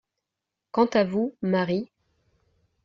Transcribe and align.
Quant 0.71 0.87
à 0.95 1.03
vous, 1.03 1.37
Marie… 1.43 1.91